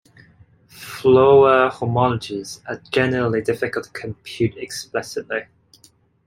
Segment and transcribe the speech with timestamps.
[0.67, 5.45] Floer homologies are generally difficult to compute explicitly.